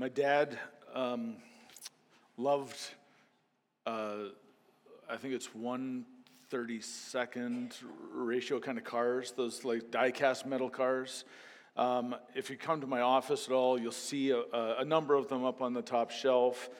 [0.00, 0.58] My dad
[0.94, 1.36] um,
[2.38, 2.78] loved,
[3.84, 4.14] uh,
[5.10, 7.74] I think it's 132nd
[8.14, 11.26] ratio kind of cars, those like die cast metal cars.
[11.76, 14.42] Um, if you come to my office at all, you'll see a,
[14.78, 16.70] a number of them up on the top shelf.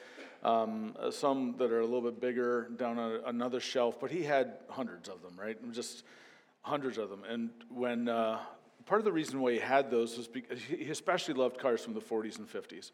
[0.41, 4.53] Um, some that are a little bit bigger down on another shelf, but he had
[4.67, 5.59] hundreds of them, right?
[5.71, 6.05] Just
[6.63, 7.21] hundreds of them.
[7.29, 8.39] And when uh,
[8.87, 11.93] part of the reason why he had those was because he especially loved cars from
[11.93, 12.89] the 40s and 50s.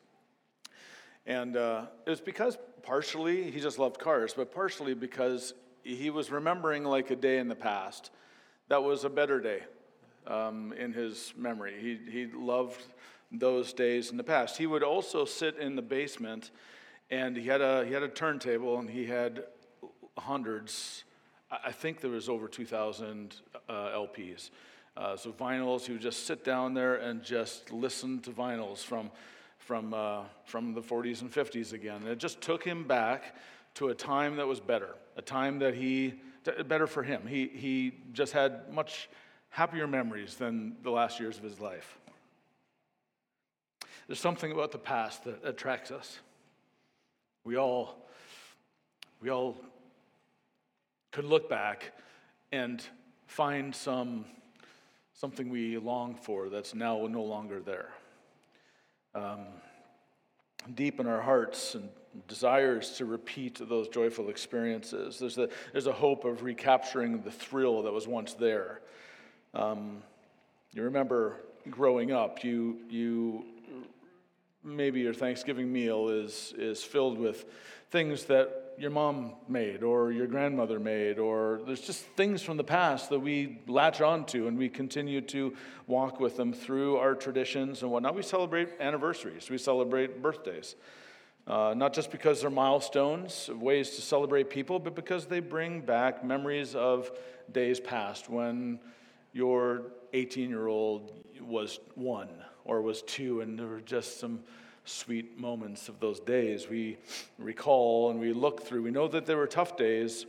[1.27, 5.53] And uh, it was because partially he just loved cars, but partially because
[5.83, 8.11] he was remembering like a day in the past
[8.69, 9.63] that was a better day
[10.25, 11.75] um, in his memory.
[11.79, 12.81] He, he loved
[13.31, 14.57] those days in the past.
[14.57, 16.51] He would also sit in the basement
[17.09, 19.43] and he had a, he had a turntable and he had
[20.17, 21.03] hundreds,
[21.51, 23.35] I think there was over 2,000
[23.69, 24.49] uh, LPs.
[24.95, 29.11] Uh, so vinyls, he would just sit down there and just listen to vinyls from
[29.67, 31.97] from, uh, from the 40s and 50s again.
[31.97, 33.35] And it just took him back
[33.73, 36.13] to a time that was better, a time that he,
[36.67, 37.27] better for him.
[37.27, 39.09] He, he just had much
[39.49, 41.97] happier memories than the last years of his life.
[44.07, 46.17] There's something about the past that attracts us.
[47.43, 48.07] We all,
[49.19, 49.57] we all
[51.11, 51.91] could look back
[52.53, 52.81] and
[53.25, 54.23] find some,
[55.13, 57.89] something we long for that's now no longer there
[59.17, 59.39] um,
[60.75, 61.89] deep in our hearts and
[62.27, 65.19] desires to repeat those joyful experiences.
[65.19, 68.81] There's a, there's a hope of recapturing the thrill that was once there.
[69.53, 70.03] Um,
[70.73, 71.37] you remember
[71.69, 73.45] growing up, you, you
[74.63, 77.45] maybe your Thanksgiving meal is, is filled with
[77.89, 82.63] things that your mom made or your grandmother made, or there's just things from the
[82.63, 85.55] past that we latch onto and we continue to
[85.87, 88.13] walk with them through our traditions and whatnot.
[88.13, 90.75] We celebrate anniversaries, we celebrate birthdays.
[91.47, 96.23] Uh, not just because they're milestones, ways to celebrate people, but because they bring back
[96.23, 97.09] memories of
[97.53, 98.77] days past when
[99.31, 102.27] your 18 year old was one
[102.65, 104.41] or was two, and there were just some
[104.87, 106.69] sweet moments of those days.
[106.69, 106.97] We
[107.37, 108.83] recall and we look through.
[108.83, 110.25] We know that they were tough days.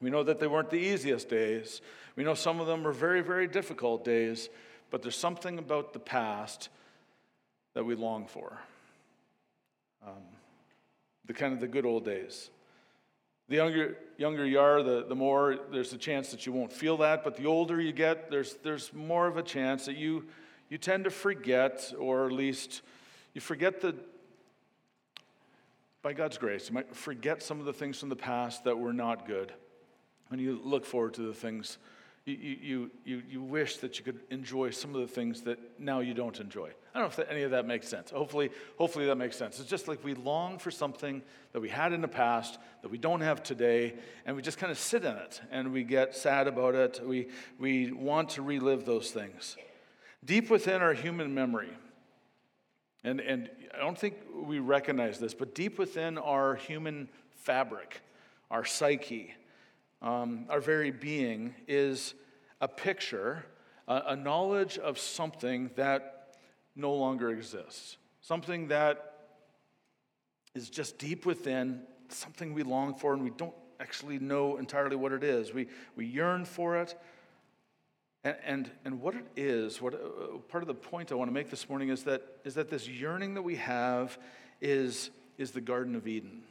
[0.00, 1.80] We know that they weren't the easiest days.
[2.16, 4.48] We know some of them were very, very difficult days,
[4.90, 6.68] but there's something about the past
[7.74, 8.58] that we long for.
[10.06, 10.22] Um,
[11.26, 12.50] the kind of the good old days.
[13.48, 16.96] The younger, younger you are, the, the more there's a chance that you won't feel
[16.98, 20.26] that, but the older you get, there's, there's more of a chance that you,
[20.68, 22.82] you tend to forget or at least
[23.34, 23.94] you forget that,
[26.02, 28.92] by God's grace, you might forget some of the things from the past that were
[28.92, 29.52] not good.
[30.30, 31.76] And you look forward to the things,
[32.24, 36.00] you, you, you, you wish that you could enjoy some of the things that now
[36.00, 36.70] you don't enjoy.
[36.94, 38.10] I don't know if any of that makes sense.
[38.10, 39.60] Hopefully, hopefully that makes sense.
[39.60, 42.98] It's just like we long for something that we had in the past that we
[42.98, 46.46] don't have today, and we just kind of sit in it and we get sad
[46.48, 47.00] about it.
[47.04, 49.56] We, we want to relive those things.
[50.24, 51.70] Deep within our human memory,
[53.04, 58.02] and, and I don't think we recognize this, but deep within our human fabric,
[58.50, 59.34] our psyche,
[60.02, 62.14] um, our very being, is
[62.60, 63.46] a picture,
[63.88, 66.36] a, a knowledge of something that
[66.76, 69.14] no longer exists, something that
[70.54, 75.12] is just deep within, something we long for, and we don't actually know entirely what
[75.12, 75.54] it is.
[75.54, 77.00] We, we yearn for it,
[78.22, 81.34] and, and, and what it is, what, uh, part of the point I want to
[81.34, 84.18] make this morning is that, is that this yearning that we have
[84.60, 86.42] is, is the Garden of Eden.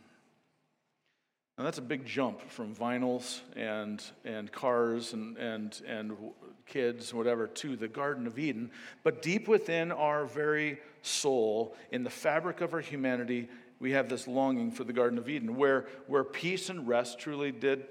[1.57, 6.18] Now, that's a big jump from vinyls and, and cars and, and, and
[6.66, 8.72] kids, whatever, to the Garden of Eden.
[9.03, 13.50] But deep within our very soul, in the fabric of our humanity,
[13.80, 17.51] we have this longing for the Garden of Eden, where, where peace and rest truly
[17.51, 17.86] did,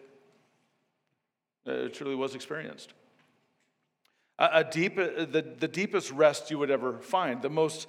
[1.66, 2.95] uh, truly was experienced
[4.38, 7.88] a, deep, uh, the, the deepest rest you would ever find, the most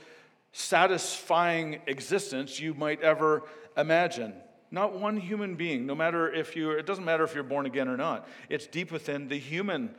[0.52, 3.44] satisfying existence you might ever
[3.78, 4.34] imagine.
[4.72, 7.88] Not one human being, no matter if you, it doesn't matter if you're born again
[7.88, 9.96] or not, it's deep within the human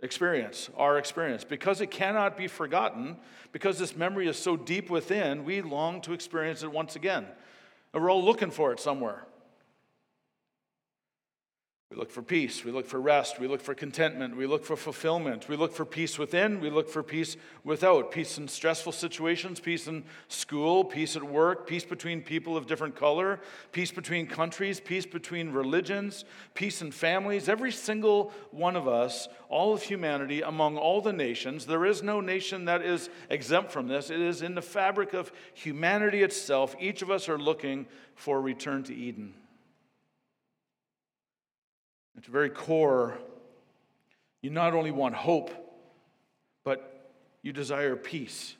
[0.00, 1.44] experience, our experience.
[1.44, 3.16] Because it cannot be forgotten,
[3.52, 7.26] because this memory is so deep within, we long to experience it once again.
[7.92, 9.26] And we're all looking for it somewhere.
[11.94, 12.64] We look for peace.
[12.64, 13.38] We look for rest.
[13.38, 14.36] We look for contentment.
[14.36, 15.48] We look for fulfillment.
[15.48, 16.58] We look for peace within.
[16.58, 18.10] We look for peace without.
[18.10, 22.96] Peace in stressful situations, peace in school, peace at work, peace between people of different
[22.96, 23.38] color,
[23.70, 26.24] peace between countries, peace between religions,
[26.54, 27.48] peace in families.
[27.48, 32.20] Every single one of us, all of humanity, among all the nations, there is no
[32.20, 34.10] nation that is exempt from this.
[34.10, 36.74] It is in the fabric of humanity itself.
[36.80, 37.86] Each of us are looking
[38.16, 39.34] for a return to Eden.
[42.16, 43.18] At the very core,
[44.42, 45.50] you not only want hope,
[46.64, 47.10] but
[47.42, 48.56] you desire peace.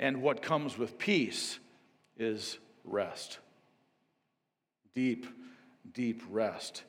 [0.00, 1.58] And what comes with peace
[2.16, 3.38] is rest.
[4.94, 5.26] Deep,
[5.92, 6.82] deep rest.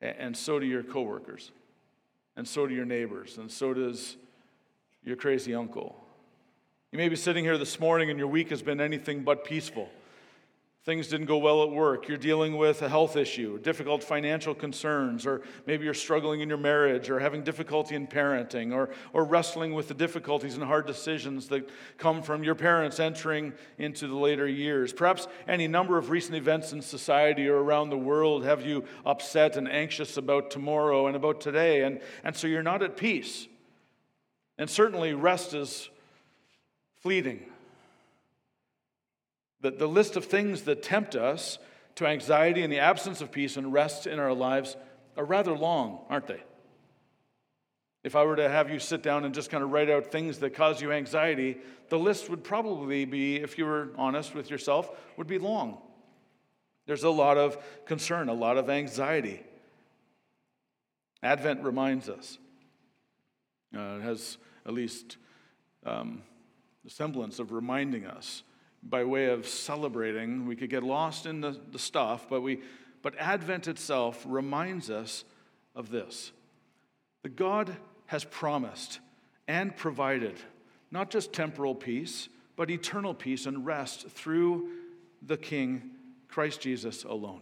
[0.00, 1.50] And so do your coworkers.
[2.36, 3.38] And so do your neighbors.
[3.38, 4.16] And so does
[5.04, 5.96] your crazy uncle.
[6.92, 9.88] You may be sitting here this morning and your week has been anything but peaceful.
[10.88, 12.08] Things didn't go well at work.
[12.08, 16.56] You're dealing with a health issue, difficult financial concerns, or maybe you're struggling in your
[16.56, 21.46] marriage, or having difficulty in parenting, or, or wrestling with the difficulties and hard decisions
[21.48, 21.68] that
[21.98, 24.90] come from your parents entering into the later years.
[24.94, 29.58] Perhaps any number of recent events in society or around the world have you upset
[29.58, 33.46] and anxious about tomorrow and about today, and, and so you're not at peace.
[34.56, 35.90] And certainly, rest is
[37.02, 37.44] fleeting.
[39.60, 41.58] The, the list of things that tempt us
[41.96, 44.76] to anxiety and the absence of peace and rest in our lives
[45.16, 46.42] are rather long, aren't they?
[48.04, 50.38] If I were to have you sit down and just kind of write out things
[50.38, 51.58] that cause you anxiety,
[51.88, 55.78] the list would probably be, if you were honest with yourself, would be long.
[56.86, 59.42] There's a lot of concern, a lot of anxiety.
[61.22, 62.38] Advent reminds us.
[63.76, 65.16] Uh, it has at least
[65.84, 66.22] um,
[66.84, 68.42] the semblance of reminding us
[68.88, 70.46] by way of celebrating.
[70.46, 72.60] We could get lost in the, the stuff, but, we,
[73.02, 75.24] but Advent itself reminds us
[75.74, 76.32] of this
[77.22, 77.76] that God
[78.06, 79.00] has promised
[79.48, 80.36] and provided
[80.90, 84.70] not just temporal peace, but eternal peace and rest through
[85.22, 85.90] the King,
[86.28, 87.40] Christ Jesus alone.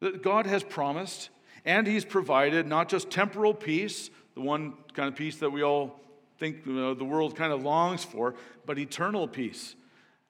[0.00, 1.30] That God has promised
[1.64, 5.98] and He's provided not just temporal peace, the one kind of peace that we all
[6.38, 8.34] think you know, the world kind of longs for,
[8.66, 9.74] but eternal peace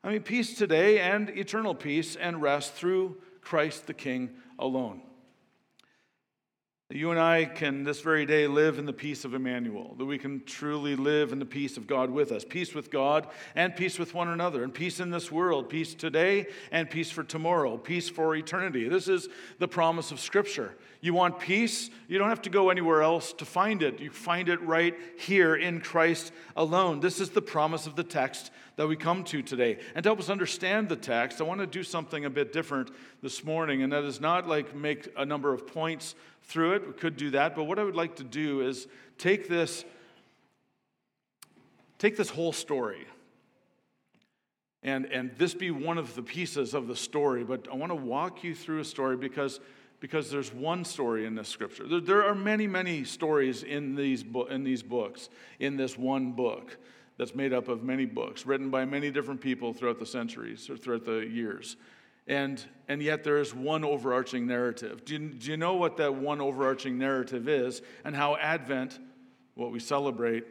[0.03, 5.03] I mean, peace today and eternal peace and rest through Christ the King alone.
[6.88, 10.19] You and I can this very day live in the peace of Immanuel, that we
[10.19, 12.44] can truly live in the peace of God with us.
[12.44, 16.47] Peace with God and peace with one another, and peace in this world, peace today
[16.71, 18.88] and peace for tomorrow, peace for eternity.
[18.88, 19.29] This is
[19.59, 20.77] the promise of Scripture.
[21.00, 21.91] You want peace?
[22.06, 23.99] You don't have to go anywhere else to find it.
[23.99, 27.00] You find it right here in Christ alone.
[27.00, 29.79] This is the promise of the text that we come to today.
[29.97, 32.93] And to help us understand the text, I want to do something a bit different
[33.23, 36.15] this morning, and that is not like make a number of points
[36.47, 36.87] through it.
[36.87, 38.87] We could do that, but what I would like to do is
[39.19, 39.85] take this
[41.99, 43.07] take this whole story
[44.83, 47.97] and, and this be one of the pieces of the story, but I want to
[47.97, 49.61] walk you through a story because
[49.99, 51.87] because there's one story in this scripture.
[51.89, 56.77] There, there are many, many stories in these, in these books, in this one book
[57.17, 60.77] that's made up of many books, written by many different people throughout the centuries or
[60.77, 61.77] throughout the years.
[62.26, 65.05] And, and yet there is one overarching narrative.
[65.05, 68.99] Do you, do you know what that one overarching narrative is and how Advent,
[69.55, 70.44] what we celebrate,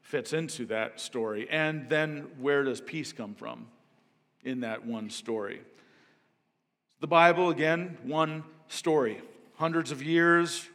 [0.00, 1.46] fits into that story?
[1.50, 3.66] And then where does peace come from
[4.42, 5.60] in that one story?
[7.00, 9.20] The Bible, again, one story.
[9.56, 10.66] Hundreds of years,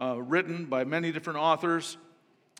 [0.00, 1.96] uh, written by many different authors,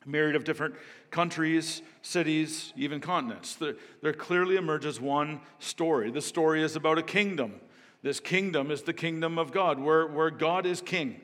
[0.07, 0.75] myriad of different
[1.11, 3.55] countries, cities, even continents.
[3.57, 6.11] There, there clearly emerges one story.
[6.11, 7.55] This story is about a kingdom.
[8.03, 11.21] This kingdom is the kingdom of God, where, where God is king.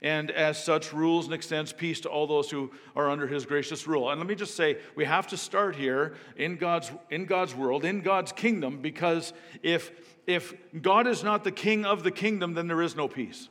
[0.00, 3.86] And as such, rules and extends peace to all those who are under his gracious
[3.86, 4.10] rule.
[4.10, 7.84] And let me just say, we have to start here in God's, in God's world,
[7.86, 9.92] in God's kingdom, because if
[10.26, 13.48] if God is not the king of the kingdom, then there is no peace.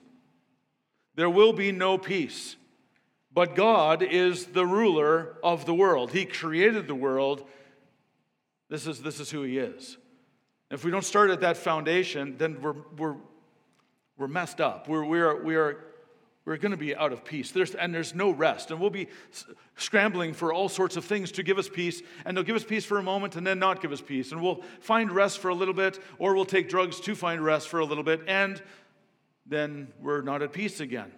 [1.16, 2.56] There will be no peace.
[3.34, 6.12] But God is the ruler of the world.
[6.12, 7.48] He created the world.
[8.70, 9.98] This is, this is who He is.
[10.70, 13.16] If we don't start at that foundation, then we're, we're,
[14.18, 14.88] we're messed up.
[14.88, 15.78] We're, we are, we are
[16.46, 17.52] we're going to be out of peace.
[17.52, 18.72] There's, and there's no rest.
[18.72, 19.08] And we'll be
[19.78, 22.02] scrambling for all sorts of things to give us peace.
[22.26, 24.34] And they'll give us peace for a moment and then not give us peace.
[24.34, 27.70] And we'll find rest for a little bit, or we'll take drugs to find rest
[27.70, 28.22] for a little bit.
[28.28, 28.62] And
[29.46, 31.14] then we're not at peace again.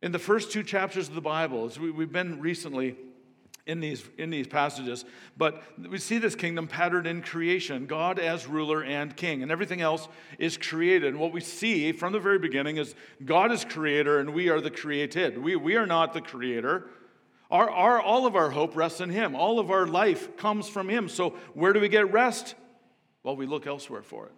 [0.00, 2.96] In the first two chapters of the Bible, as we, we've been recently
[3.68, 5.04] in these, in these passages.
[5.36, 9.82] But we see this kingdom patterned in creation God as ruler and king, and everything
[9.82, 11.10] else is created.
[11.10, 14.60] And what we see from the very beginning is God is creator and we are
[14.60, 15.38] the created.
[15.38, 16.86] We, we are not the creator.
[17.50, 20.88] Our, our, all of our hope rests in Him, all of our life comes from
[20.88, 21.08] Him.
[21.08, 22.54] So, where do we get rest?
[23.22, 24.32] Well, we look elsewhere for it.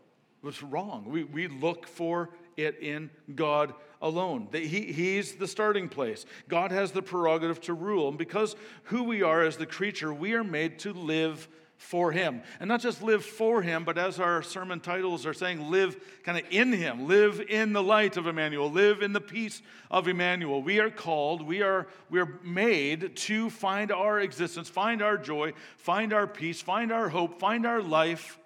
[0.45, 1.05] It's wrong.
[1.07, 4.49] We, we look for it in God alone.
[4.51, 6.27] That he, he's the starting place.
[6.49, 8.09] God has the prerogative to rule.
[8.09, 11.49] And because who we are as the creature, we are made to live
[11.81, 12.43] for Him.
[12.61, 16.37] And not just live for Him, but as our sermon titles are saying, live kind
[16.37, 20.63] of in Him, live in the light of Immanuel, live in the peace of Immanuel.
[20.63, 25.55] We are called, we are, we are made to find our existence, find our joy,
[25.79, 28.39] find our peace, find our hope, find our life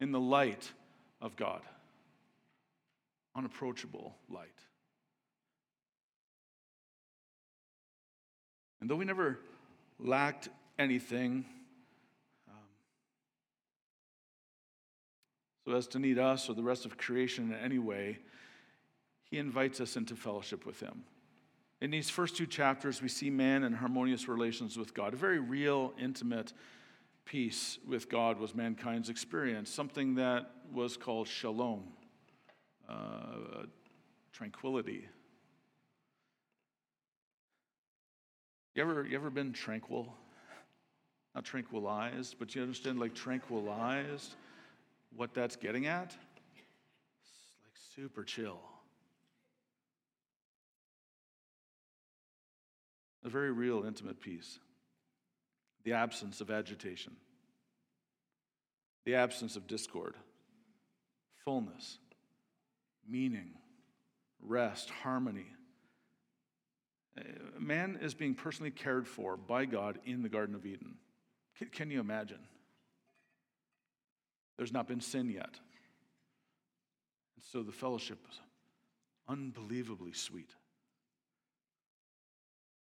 [0.00, 0.72] in the light
[1.22, 1.62] of God
[3.36, 4.48] unapproachable light.
[8.80, 9.38] And though we never
[9.98, 10.48] lacked
[10.78, 11.46] anything,
[12.48, 12.54] um,
[15.64, 18.18] so as to need us or the rest of creation in any way,
[19.30, 21.04] he invites us into fellowship with him.
[21.80, 25.14] In these first two chapters, we see man in harmonious relations with God.
[25.14, 26.52] A very real, intimate
[27.24, 31.84] peace with God was mankind's experience, something that was called shalom
[32.88, 33.66] uh,
[34.32, 35.08] tranquility.
[38.74, 40.12] You ever, you ever been tranquil?
[41.34, 44.34] Not tranquilized, but you understand, like tranquilized,
[45.16, 46.06] what that's getting at?
[46.06, 48.58] It's like super chill.
[53.24, 54.58] A very real, intimate peace.
[55.84, 57.14] The absence of agitation,
[59.04, 60.14] the absence of discord,
[61.44, 61.98] fullness
[63.08, 63.50] meaning,
[64.40, 65.46] rest, harmony.
[67.58, 70.96] Man is being personally cared for by God in the Garden of Eden.
[71.72, 72.40] Can you imagine?
[74.56, 75.58] There's not been sin yet.
[77.36, 78.40] And so the fellowship is
[79.28, 80.50] unbelievably sweet.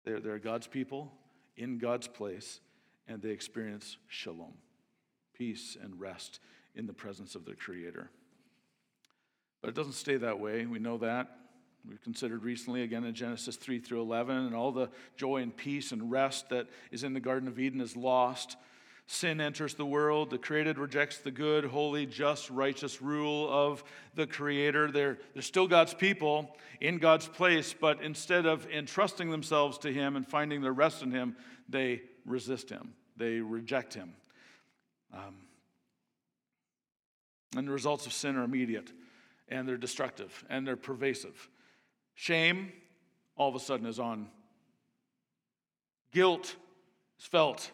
[0.04, 1.12] They're, they're God's people
[1.56, 2.60] in God's place,
[3.08, 4.54] and they experience shalom,
[5.34, 6.40] peace, and rest
[6.74, 8.10] in the presence of their Creator.
[9.66, 10.64] But it doesn't stay that way.
[10.64, 11.38] We know that.
[11.88, 15.90] We've considered recently, again in Genesis 3 through 11, and all the joy and peace
[15.90, 18.56] and rest that is in the Garden of Eden is lost.
[19.08, 20.30] Sin enters the world.
[20.30, 23.82] The created rejects the good, holy, just, righteous rule of
[24.14, 24.92] the Creator.
[24.92, 30.14] They're, they're still God's people in God's place, but instead of entrusting themselves to Him
[30.14, 31.34] and finding their rest in Him,
[31.68, 32.92] they resist Him.
[33.16, 34.14] They reject Him.
[35.12, 35.38] Um,
[37.56, 38.92] and the results of sin are immediate
[39.48, 41.48] and they're destructive and they're pervasive.
[42.14, 42.72] Shame,
[43.36, 44.28] all of a sudden, is on.
[46.12, 46.56] Guilt
[47.18, 47.70] is felt.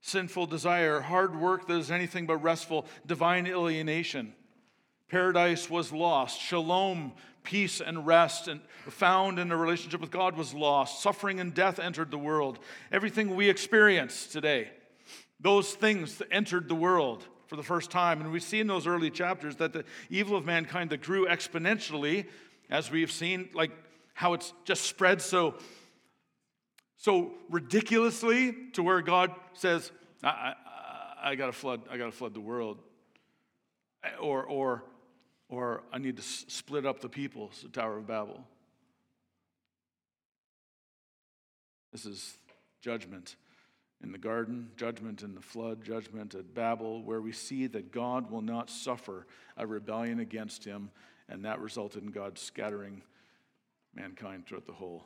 [0.00, 4.34] Sinful desire, hard work that is anything but restful, divine alienation.
[5.08, 6.40] Paradise was lost.
[6.40, 7.12] Shalom,
[7.44, 11.02] peace and rest and found in a relationship with God was lost.
[11.02, 12.58] Suffering and death entered the world.
[12.90, 14.70] Everything we experience today,
[15.40, 18.22] those things that entered the world for the first time.
[18.22, 22.24] And we see in those early chapters that the evil of mankind that grew exponentially,
[22.70, 23.72] as we've seen, like
[24.14, 25.56] how it's just spread so,
[26.96, 29.92] so ridiculously to where God says,
[30.24, 32.78] I, I, I gotta flood, I gotta flood the world.
[34.18, 34.84] Or, or,
[35.50, 38.42] or I need to split up the peoples, the Tower of Babel.
[41.92, 42.38] This is
[42.80, 43.36] judgment
[44.02, 48.30] in the garden, judgment in the flood, judgment at Babel, where we see that God
[48.30, 50.90] will not suffer a rebellion against him,
[51.28, 53.02] and that resulted in God scattering
[53.94, 55.04] mankind throughout the whole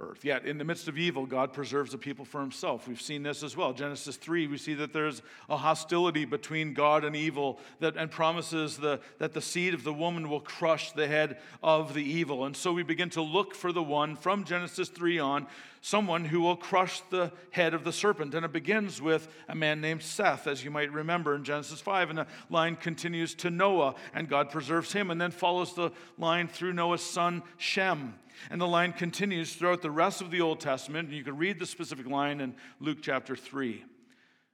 [0.00, 0.24] earth.
[0.24, 2.88] Yet, in the midst of evil, God preserves the people for himself.
[2.88, 3.72] We've seen this as well.
[3.72, 8.76] Genesis 3, we see that there's a hostility between God and evil that, and promises
[8.76, 12.44] the, that the seed of the woman will crush the head of the evil.
[12.44, 15.46] And so we begin to look for the one from Genesis 3 on,
[15.82, 18.34] someone who will crush the head of the serpent.
[18.34, 22.08] And it begins with a man named Seth, as you might remember in Genesis 5.
[22.08, 26.48] And the line continues to Noah, and God preserves him, and then follows the line
[26.48, 28.14] through Noah's son, Shem.
[28.48, 31.08] And the line continues throughout the rest of the Old Testament.
[31.08, 33.84] And you can read the specific line in Luke chapter 3.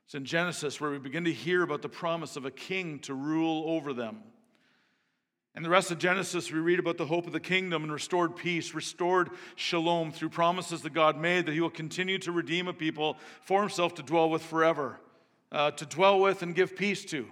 [0.07, 3.13] It's in Genesis where we begin to hear about the promise of a king to
[3.13, 4.23] rule over them.
[5.59, 8.37] In the rest of Genesis, we read about the hope of the kingdom and restored
[8.37, 12.73] peace, restored shalom through promises that God made that He will continue to redeem a
[12.73, 15.01] people for Himself to dwell with forever,
[15.51, 17.27] uh, to dwell with and give peace to.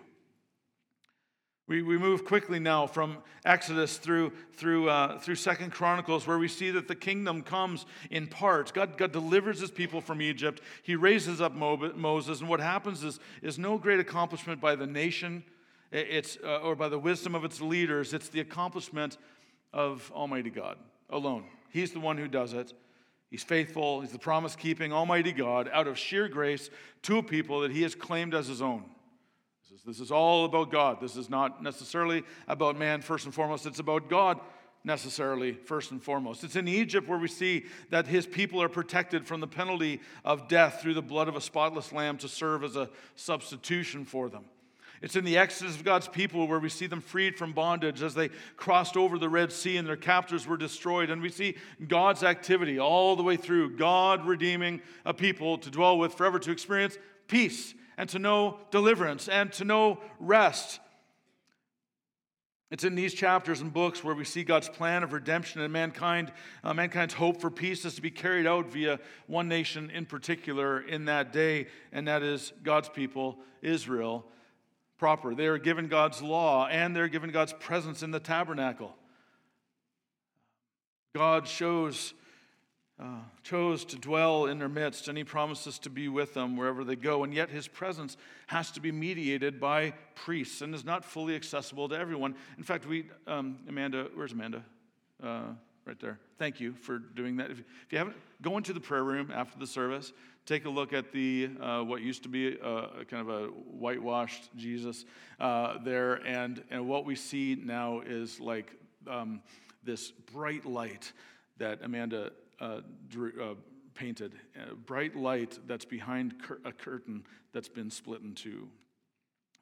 [1.68, 6.48] We, we move quickly now from Exodus through, through, uh, through Second Chronicles, where we
[6.48, 8.72] see that the kingdom comes in parts.
[8.72, 10.60] God, God delivers his people from Egypt.
[10.82, 15.44] He raises up Moses, and what happens is, is no great accomplishment by the nation
[15.92, 18.12] it's, uh, or by the wisdom of its leaders.
[18.12, 19.18] It's the accomplishment
[19.72, 20.78] of Almighty God
[21.10, 21.44] alone.
[21.70, 22.72] He's the one who does it.
[23.30, 24.00] He's faithful.
[24.00, 26.70] He's the promise keeping Almighty God out of sheer grace
[27.02, 28.84] to a people that he has claimed as his own.
[29.62, 31.00] This is, this is all about God.
[31.00, 33.66] This is not necessarily about man first and foremost.
[33.66, 34.40] It's about God
[34.84, 36.44] necessarily first and foremost.
[36.44, 40.46] It's in Egypt where we see that his people are protected from the penalty of
[40.46, 44.44] death through the blood of a spotless lamb to serve as a substitution for them.
[45.02, 48.14] It's in the exodus of God's people where we see them freed from bondage as
[48.14, 51.10] they crossed over the Red Sea and their captors were destroyed.
[51.10, 55.98] And we see God's activity all the way through God redeeming a people to dwell
[55.98, 56.98] with forever, to experience
[57.28, 60.80] peace and to know deliverance and to know rest.
[62.70, 66.32] It's in these chapters and books where we see God's plan of redemption and mankind,
[66.64, 68.98] uh, mankind's hope for peace is to be carried out via
[69.28, 74.24] one nation in particular in that day, and that is God's people, Israel
[74.98, 75.34] proper.
[75.34, 78.94] They are given God's law and they're given God's presence in the tabernacle.
[81.14, 82.12] God shows,
[83.00, 86.84] uh, chose to dwell in their midst, and He promises to be with them wherever
[86.84, 87.24] they go.
[87.24, 91.88] And yet, His presence has to be mediated by priests and is not fully accessible
[91.88, 92.34] to everyone.
[92.58, 94.62] In fact, we, um, Amanda, where's Amanda?
[95.22, 95.52] Uh,
[95.86, 96.18] right there.
[96.38, 97.50] Thank you for doing that.
[97.50, 100.12] If, if, you haven't, go into the prayer room after the service
[100.46, 102.68] take a look at the uh, what used to be a,
[103.00, 105.04] a, kind of a whitewashed Jesus
[105.40, 108.72] uh, there, and and what we see now is like
[109.10, 109.42] um,
[109.84, 111.12] this bright light
[111.58, 113.54] that Amanda uh, drew, uh,
[113.94, 114.34] painted,
[114.70, 118.68] a bright light that's behind cur- a curtain that's been split in two,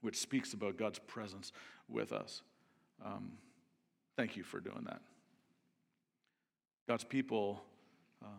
[0.03, 1.53] which speaks about God's presence
[1.89, 2.43] with us.
[3.05, 3.33] Um,
[4.17, 5.01] thank you for doing that.
[6.87, 7.63] God's people
[8.23, 8.31] um,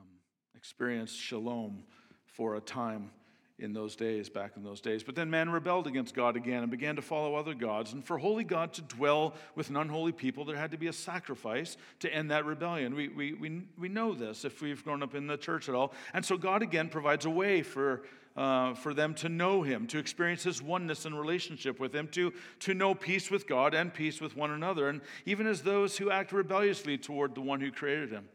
[0.56, 1.84] experienced shalom
[2.25, 3.12] for a time
[3.58, 5.02] in those days, back in those days.
[5.02, 7.94] But then man rebelled against God again and began to follow other gods.
[7.94, 10.94] And for holy God to dwell with an unholy people, there had to be a
[10.94, 12.96] sacrifice to end that rebellion.
[12.96, 15.94] We, we, we, we know this if we've grown up in the church at all.
[16.14, 18.04] And so God again provides a way for,
[18.36, 22.34] uh, for them to know Him, to experience His oneness and relationship with Him, to,
[22.60, 26.12] to know peace with God and peace with one another, and even as those who
[26.12, 28.28] act rebelliously toward the one who created Him.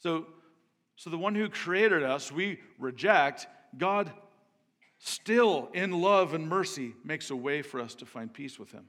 [0.00, 0.26] So,
[0.96, 3.46] so the one who created us, we reject.
[3.76, 4.10] God
[4.98, 8.84] still, in love and mercy, makes a way for us to find peace with Him.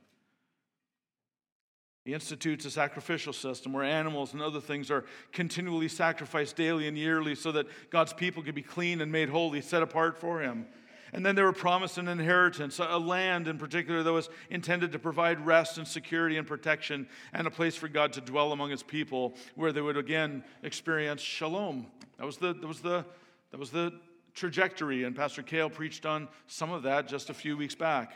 [2.04, 6.98] He institutes a sacrificial system where animals and other things are continually sacrificed daily and
[6.98, 10.66] yearly so that God's people can be clean and made holy, set apart for Him.
[11.14, 15.00] And then they were promised an inheritance, a land in particular that was intended to
[15.00, 18.84] provide rest and security and protection, and a place for God to dwell among his
[18.84, 21.88] people where they would again experience shalom.
[22.18, 23.06] That was the, that was the,
[23.52, 23.94] that was the
[24.34, 28.14] trajectory, and Pastor Kale preached on some of that just a few weeks back.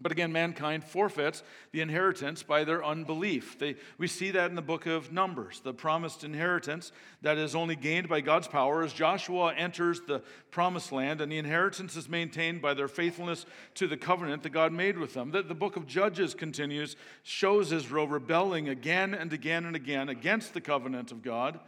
[0.00, 3.58] But again, mankind forfeits the inheritance by their unbelief.
[3.58, 7.74] They, we see that in the book of Numbers, the promised inheritance that is only
[7.74, 12.62] gained by God's power as Joshua enters the promised land, and the inheritance is maintained
[12.62, 15.32] by their faithfulness to the covenant that God made with them.
[15.32, 20.54] The, the book of Judges continues, shows Israel rebelling again and again and again against
[20.54, 21.58] the covenant of God.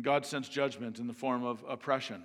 [0.00, 2.24] God sends judgment in the form of oppression.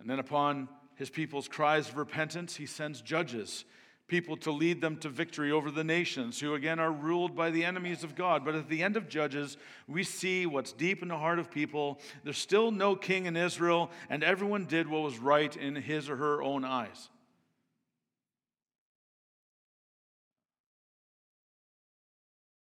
[0.00, 0.68] And then upon
[1.00, 3.64] his people's cries of repentance, he sends judges,
[4.06, 7.64] people to lead them to victory over the nations, who again are ruled by the
[7.64, 8.44] enemies of God.
[8.44, 9.56] But at the end of Judges,
[9.88, 12.00] we see what's deep in the heart of people.
[12.22, 16.16] There's still no king in Israel, and everyone did what was right in his or
[16.16, 17.08] her own eyes.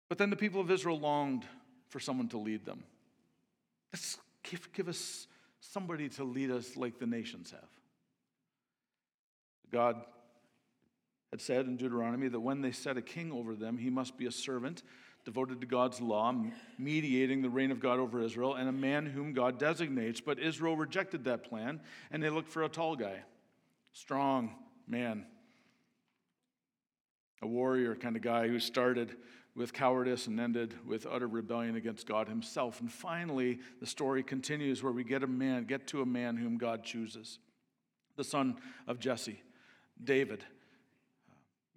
[0.09, 1.43] But then the people of Israel longed
[1.89, 2.83] for someone to lead them.
[3.91, 5.25] Let's give, give us
[5.59, 7.76] somebody to lead us like the nations have.
[9.71, 9.97] God
[11.31, 14.25] had said in Deuteronomy that when they set a king over them, he must be
[14.25, 14.83] a servant
[15.27, 16.33] devoted to God's law,
[16.79, 20.21] mediating the reign of God over Israel, and a man whom God designates.
[20.21, 23.23] But Israel rejected that plan, and they looked for a tall guy,
[23.91, 24.55] strong
[24.87, 25.25] man,
[27.41, 29.17] a warrior kind of guy who started
[29.53, 32.79] with cowardice and ended with utter rebellion against God himself.
[32.79, 36.57] And finally, the story continues where we get a man, get to a man whom
[36.57, 37.39] God chooses,
[38.15, 39.41] the son of Jesse.
[40.03, 40.43] David.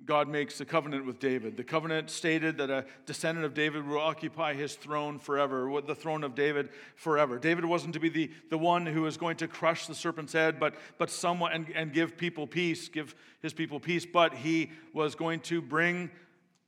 [0.07, 1.57] God makes a covenant with David.
[1.57, 6.25] The covenant stated that a descendant of David will occupy his throne forever, the throne
[6.25, 7.39] of David forever.
[7.39, 10.59] David wasn't to be the, the one who was going to crush the serpent's head,
[10.59, 15.15] but, but someone and, and give people peace, give his people peace, but he was
[15.15, 16.11] going to bring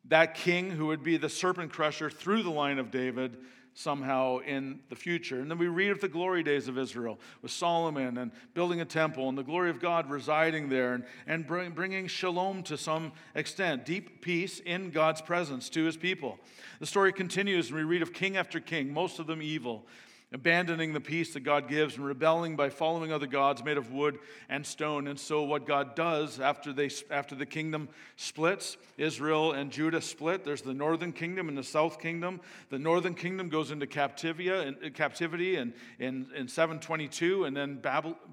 [0.08, 3.38] that king who would be the serpent crusher through the line of David
[3.74, 5.40] somehow in the future.
[5.40, 8.84] And then we read of the glory days of Israel with Solomon and building a
[8.84, 13.12] temple and the glory of God residing there and, and bring, bringing shalom to some
[13.34, 16.38] extent, deep peace in God's presence to his people.
[16.80, 19.86] The story continues and we read of king after king, most of them evil
[20.32, 24.18] abandoning the peace that God gives and rebelling by following other gods made of wood
[24.48, 25.06] and stone.
[25.06, 30.44] And so, what God does after, they, after the kingdom splits, Israel and Judah split,
[30.44, 32.40] there's the northern kingdom and the south kingdom.
[32.70, 37.82] The northern kingdom goes into captivity, and, uh, captivity in, in, in 722, and then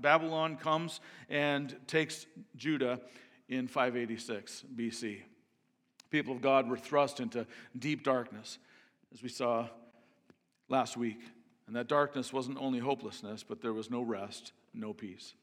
[0.01, 3.01] Babylon comes and takes Judah
[3.49, 5.21] in 586 BC.
[6.12, 7.45] People of God were thrust into
[7.77, 8.57] deep darkness,
[9.13, 9.67] as we saw
[10.69, 11.19] last week.
[11.69, 15.36] And that darkness wasn't only hopelessness, but there was no rest, no peace.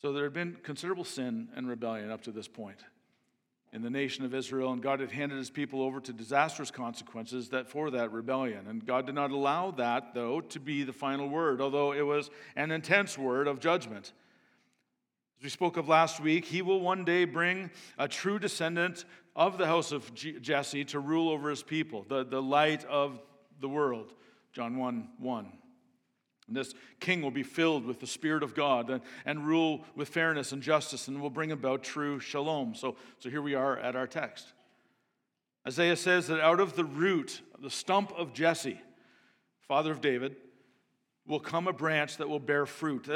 [0.00, 2.78] So there had been considerable sin and rebellion up to this point
[3.74, 7.50] in the nation of Israel, and God had handed his people over to disastrous consequences
[7.50, 8.68] that for that rebellion.
[8.68, 12.30] And God did not allow that, though, to be the final word, although it was
[12.56, 14.14] an intense word of judgment.
[15.40, 19.04] As we spoke of last week, he will one day bring a true descendant
[19.36, 23.20] of the house of Jesse to rule over his people, the, the light of
[23.60, 24.12] the world.
[24.52, 25.52] John 1 1.
[26.48, 30.08] And this king will be filled with the Spirit of God and, and rule with
[30.08, 32.74] fairness and justice and will bring about true shalom.
[32.74, 34.46] So, so here we are at our text.
[35.66, 38.80] Isaiah says that out of the root, the stump of Jesse,
[39.60, 40.36] father of David,
[41.26, 43.06] will come a branch that will bear fruit.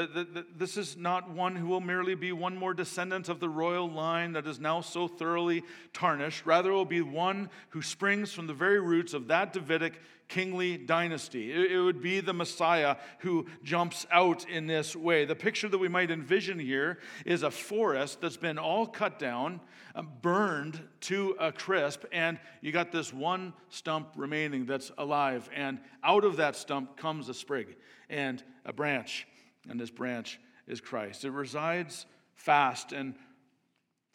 [0.55, 4.33] This is not one who will merely be one more descendant of the royal line
[4.33, 6.45] that is now so thoroughly tarnished.
[6.45, 9.93] Rather, it will be one who springs from the very roots of that Davidic
[10.27, 11.51] kingly dynasty.
[11.51, 15.25] It would be the Messiah who jumps out in this way.
[15.25, 19.61] The picture that we might envision here is a forest that's been all cut down,
[19.95, 25.49] uh, burned to a crisp, and you got this one stump remaining that's alive.
[25.53, 27.75] And out of that stump comes a sprig
[28.09, 29.27] and a branch,
[29.69, 31.25] and this branch is Christ.
[31.25, 32.05] It resides
[32.35, 33.15] fast and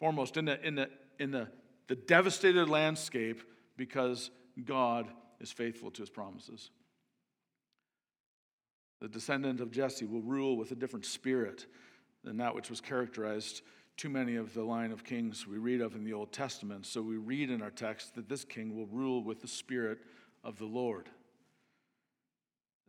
[0.00, 1.48] foremost in the, in the, in the,
[1.88, 3.42] the devastated landscape
[3.76, 4.30] because
[4.64, 5.06] God
[5.40, 6.70] is faithful to his promises.
[9.00, 11.66] The descendant of Jesse will rule with a different spirit
[12.24, 13.62] than that which was characterized
[13.96, 16.86] too many of the line of kings we read of in the Old Testament.
[16.86, 19.98] So we read in our text that this king will rule with the spirit
[20.44, 21.08] of the Lord.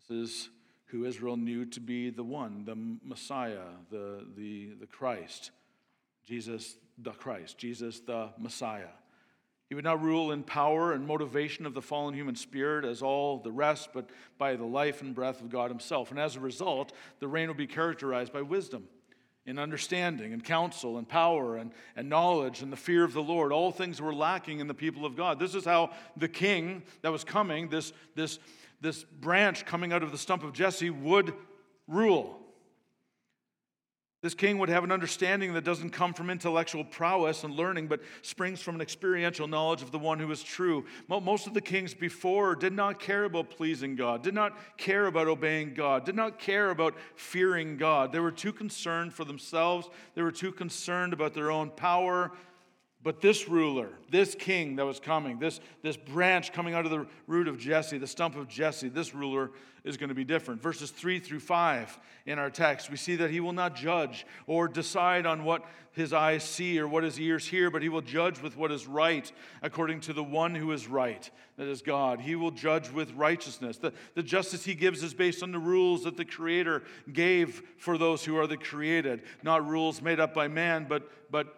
[0.07, 0.49] This is
[0.85, 2.75] who Israel knew to be the one, the
[3.07, 5.51] Messiah, the, the, the Christ,
[6.25, 8.89] Jesus the Christ, Jesus the Messiah.
[9.69, 13.37] He would not rule in power and motivation of the fallen human spirit as all
[13.37, 16.09] the rest, but by the life and breath of God Himself.
[16.09, 18.85] And as a result, the reign will be characterized by wisdom,
[19.45, 23.51] and understanding, and counsel, and power, and, and knowledge, and the fear of the Lord.
[23.51, 25.39] All things were lacking in the people of God.
[25.39, 28.39] This is how the king that was coming, this, this,
[28.81, 31.31] this branch coming out of the stump of Jesse, would
[31.87, 32.38] rule.
[34.21, 38.01] This king would have an understanding that doesn't come from intellectual prowess and learning, but
[38.21, 40.83] springs from an experiential knowledge of the one who is true.
[41.07, 45.27] Most of the kings before did not care about pleasing God, did not care about
[45.27, 48.11] obeying God, did not care about fearing God.
[48.11, 52.33] They were too concerned for themselves, they were too concerned about their own power
[53.01, 57.07] but this ruler, this king that was coming, this, this branch coming out of the
[57.27, 59.51] root of Jesse, the stump of Jesse, this ruler
[59.85, 60.61] is going to be different.
[60.61, 64.67] Verses 3 through 5 in our text, we see that he will not judge or
[64.67, 68.41] decide on what his eyes see or what his ears hear, but he will judge
[68.41, 69.31] with what is right
[69.61, 72.19] according to the one who is right, that is God.
[72.19, 73.77] He will judge with righteousness.
[73.77, 76.83] The, the justice he gives is based on the rules that the Creator
[77.13, 81.55] gave for those who are the created, not rules made up by man, but, but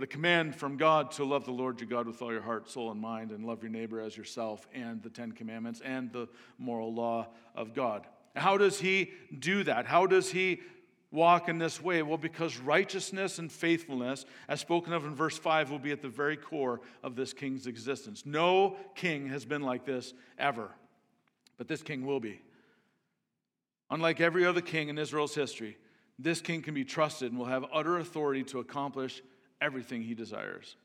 [0.00, 2.70] but a command from God to love the Lord your God with all your heart,
[2.70, 6.26] soul, and mind, and love your neighbor as yourself, and the Ten Commandments and the
[6.56, 8.06] moral law of God.
[8.34, 9.84] How does he do that?
[9.84, 10.62] How does he
[11.10, 12.00] walk in this way?
[12.00, 16.08] Well, because righteousness and faithfulness, as spoken of in verse 5, will be at the
[16.08, 18.24] very core of this king's existence.
[18.24, 20.70] No king has been like this ever,
[21.58, 22.40] but this king will be.
[23.90, 25.76] Unlike every other king in Israel's history,
[26.18, 29.20] this king can be trusted and will have utter authority to accomplish
[29.60, 30.76] everything he desires.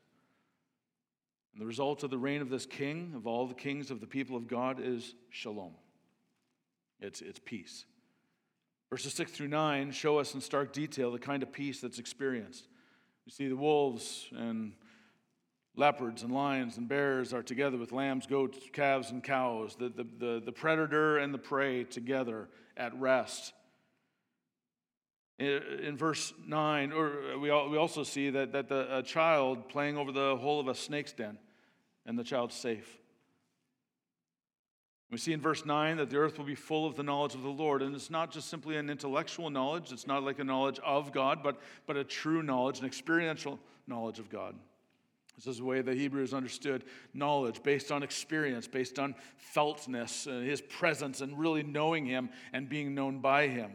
[1.52, 4.06] And the result of the reign of this king, of all the kings of the
[4.06, 5.72] people of God, is shalom.
[7.00, 7.86] It's, it's peace.
[8.90, 12.68] Verses 6 through 9 show us in stark detail the kind of peace that's experienced.
[13.24, 14.72] You see, the wolves and
[15.74, 19.76] leopards and lions and bears are together with lambs, goats, calves, and cows.
[19.76, 23.52] The, the, the, the predator and the prey together at rest.
[25.38, 30.10] In, verse 9, or we, we also see that, that the, a child playing over
[30.10, 31.36] the hole of a snake's den,
[32.06, 32.98] and the child's safe.
[35.10, 37.42] We see in verse 9 that the earth will be full of the knowledge of
[37.42, 37.80] the Lord.
[37.80, 41.42] And it's not just simply an intellectual knowledge, it's not like a knowledge of God,
[41.42, 44.54] but, but a true knowledge, an experiential knowledge of God.
[45.36, 50.40] This is the way the Hebrews understood knowledge based on experience, based on feltness, uh,
[50.40, 53.72] his presence, and really knowing him and being known by him.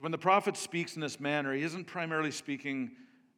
[0.00, 2.92] When the prophet speaks in this manner, he isn't primarily speaking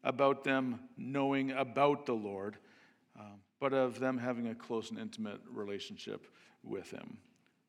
[0.05, 2.57] about them knowing about the Lord,
[3.18, 6.29] um, but of them having a close and intimate relationship
[6.62, 7.18] with him.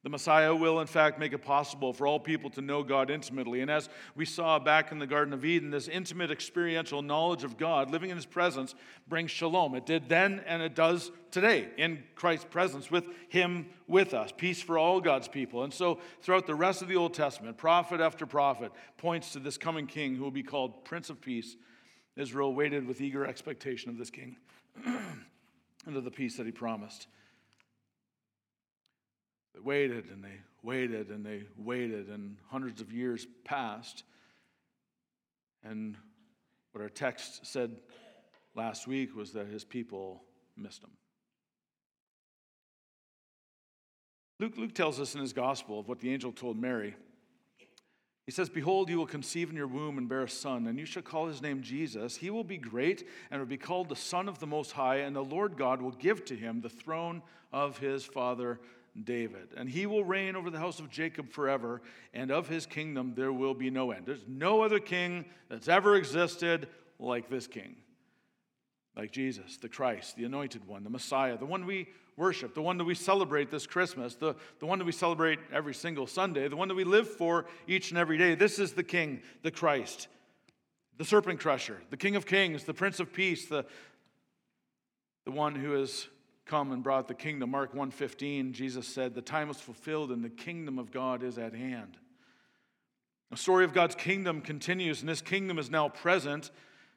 [0.03, 3.61] The Messiah will, in fact, make it possible for all people to know God intimately.
[3.61, 7.57] And as we saw back in the Garden of Eden, this intimate experiential knowledge of
[7.57, 8.75] God, living in His presence,
[9.07, 9.75] brings shalom.
[9.75, 14.33] It did then and it does today in Christ's presence with Him with us.
[14.35, 15.63] Peace for all God's people.
[15.63, 19.57] And so, throughout the rest of the Old Testament, prophet after prophet points to this
[19.57, 21.55] coming king who will be called Prince of Peace.
[22.17, 24.35] Israel waited with eager expectation of this king
[24.85, 27.07] and of the peace that He promised.
[29.53, 34.03] They waited and they waited and they waited, and hundreds of years passed.
[35.63, 35.97] And
[36.71, 37.75] what our text said
[38.55, 40.23] last week was that his people
[40.57, 40.91] missed him.
[44.39, 46.95] Luke, Luke tells us in his gospel of what the angel told Mary.
[48.25, 50.85] He says, Behold, you will conceive in your womb and bear a son, and you
[50.85, 52.15] shall call his name Jesus.
[52.15, 55.15] He will be great and will be called the Son of the Most High, and
[55.15, 58.59] the Lord God will give to him the throne of his father
[59.01, 59.49] David.
[59.57, 61.81] And he will reign over the house of Jacob forever,
[62.13, 64.05] and of his kingdom there will be no end.
[64.05, 66.67] There's no other king that's ever existed
[66.99, 67.75] like this king,
[68.95, 72.77] like Jesus, the Christ, the anointed one, the Messiah, the one we worship, the one
[72.77, 76.55] that we celebrate this Christmas, the, the one that we celebrate every single Sunday, the
[76.55, 78.35] one that we live for each and every day.
[78.35, 80.07] This is the king, the Christ,
[80.97, 83.65] the serpent crusher, the king of kings, the prince of peace, the,
[85.25, 86.07] the one who is
[86.45, 87.51] come and brought the kingdom.
[87.51, 91.53] Mark 1:15, Jesus said, "The time is fulfilled and the kingdom of God is at
[91.53, 91.97] hand."
[93.29, 96.51] The story of God's kingdom continues, and this kingdom is now present,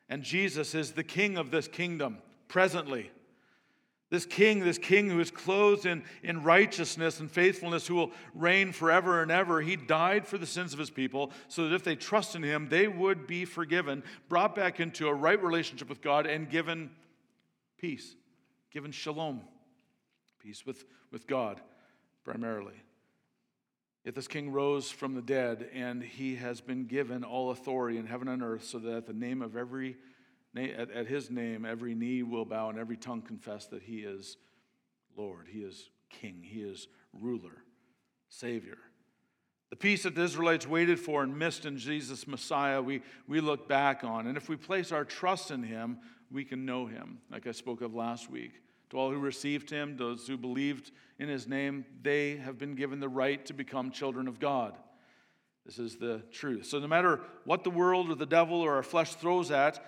[0.08, 3.10] and Jesus is the king of this kingdom presently.
[4.10, 8.70] This king, this king who is clothed in, in righteousness and faithfulness, who will reign
[8.70, 11.96] forever and ever, he died for the sins of his people so that if they
[11.96, 16.26] trust in him, they would be forgiven, brought back into a right relationship with God,
[16.26, 16.90] and given
[17.78, 18.14] peace
[18.76, 19.40] given shalom,
[20.38, 21.62] peace with, with God
[22.24, 22.74] primarily.
[24.04, 28.04] Yet this king rose from the dead, and he has been given all authority in
[28.04, 29.96] heaven and earth, so that at the name of every
[30.54, 34.36] at, at his name, every knee will bow and every tongue confess that he is
[35.16, 37.62] Lord, he is king, he is ruler,
[38.28, 38.76] savior.
[39.70, 43.70] The peace that the Israelites waited for and missed in Jesus Messiah, we, we look
[43.70, 44.26] back on.
[44.26, 45.98] And if we place our trust in him,
[46.30, 48.52] we can know him, like I spoke of last week.
[48.90, 53.00] To all who received him, those who believed in his name, they have been given
[53.00, 54.76] the right to become children of God.
[55.64, 56.66] This is the truth.
[56.66, 59.84] So no matter what the world or the devil or our flesh throws at,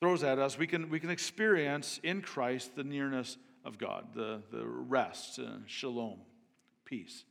[0.00, 4.42] throws at us, we can, we can experience in Christ the nearness of God, the,
[4.52, 6.20] the rest, uh, shalom,
[6.84, 7.24] peace.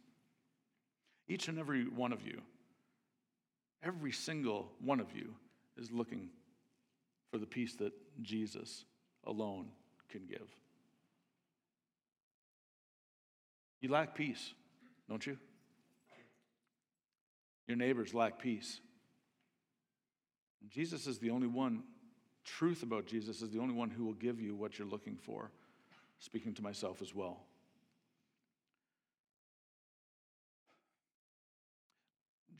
[1.29, 2.41] Each and every one of you,
[3.81, 5.35] every single one of you
[5.77, 6.29] is looking
[7.31, 8.83] for the peace that Jesus
[9.25, 9.67] alone
[10.13, 10.47] can give.
[13.81, 14.53] You lack peace,
[15.09, 15.37] don't you?
[17.67, 18.79] Your neighbors lack peace.
[20.69, 21.83] Jesus is the only one,
[22.45, 25.51] truth about Jesus is the only one who will give you what you're looking for,
[26.19, 27.41] speaking to myself as well.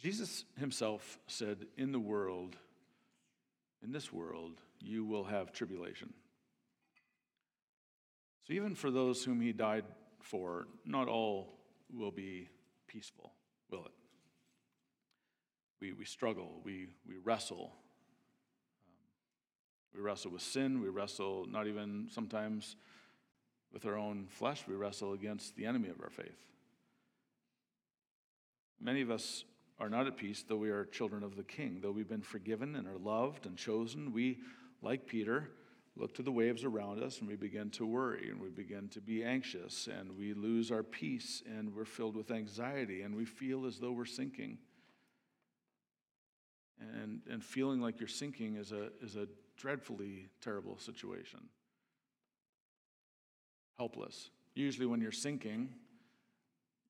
[0.02, 2.58] Jesus himself said, In the world,
[3.82, 6.14] in this world, you will have tribulation.
[8.44, 9.86] So, even for those whom he died
[10.22, 11.60] for, not all
[11.94, 12.50] will be
[12.88, 13.32] peaceful,
[13.70, 13.92] will it?
[15.80, 17.72] We, we struggle, we, we wrestle.
[18.86, 18.94] Um,
[19.96, 22.76] we wrestle with sin, we wrestle not even sometimes
[23.72, 26.38] with our own flesh, we wrestle against the enemy of our faith.
[28.80, 29.46] Many of us
[29.80, 31.80] are not at peace, though we are children of the King.
[31.82, 34.40] Though we've been forgiven and are loved and chosen, we,
[34.82, 35.50] like Peter,
[35.96, 39.00] look to the waves around us and we begin to worry and we begin to
[39.00, 43.66] be anxious and we lose our peace and we're filled with anxiety and we feel
[43.66, 44.58] as though we're sinking.
[46.80, 51.40] And, and feeling like you're sinking is a, is a dreadfully terrible situation.
[53.78, 54.30] Helpless.
[54.56, 55.70] Usually, when you're sinking,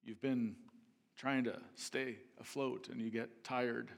[0.04, 0.56] you've been
[1.16, 3.90] trying to stay afloat and you get tired.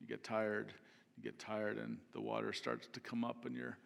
[0.00, 0.72] You get tired,
[1.16, 3.78] you get tired, and the water starts to come up, and you're.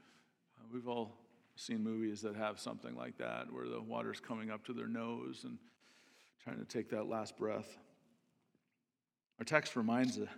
[0.72, 1.16] We've all
[1.56, 5.44] seen movies that have something like that where the water's coming up to their nose
[5.44, 5.58] and
[6.42, 7.78] trying to take that last breath.
[9.38, 10.28] Our text reminds the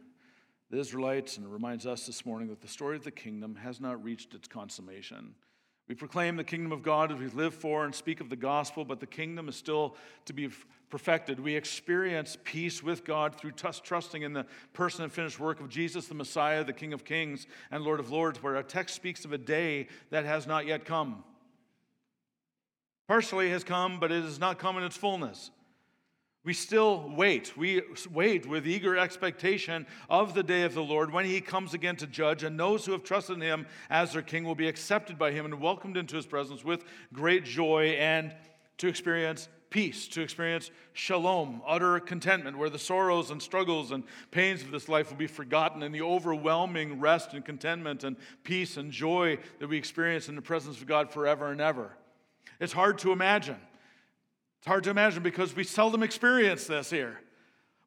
[0.78, 4.02] Israelites and it reminds us this morning that the story of the kingdom has not
[4.02, 5.34] reached its consummation.
[5.90, 8.84] We proclaim the kingdom of God as we live for and speak of the gospel,
[8.84, 10.48] but the kingdom is still to be
[10.88, 11.40] perfected.
[11.40, 16.06] We experience peace with God through trusting in the person and finished work of Jesus,
[16.06, 19.32] the Messiah, the King of kings and Lord of lords, where our text speaks of
[19.32, 21.24] a day that has not yet come.
[23.08, 25.50] Partially has come, but it has not come in its fullness.
[26.42, 27.54] We still wait.
[27.56, 31.96] We wait with eager expectation of the day of the Lord when he comes again
[31.96, 35.18] to judge, and those who have trusted in him as their king will be accepted
[35.18, 38.34] by him and welcomed into his presence with great joy and
[38.78, 44.62] to experience peace, to experience shalom, utter contentment, where the sorrows and struggles and pains
[44.62, 48.90] of this life will be forgotten, and the overwhelming rest and contentment and peace and
[48.90, 51.92] joy that we experience in the presence of God forever and ever.
[52.58, 53.56] It's hard to imagine.
[54.60, 57.18] It's hard to imagine because we seldom experience this here.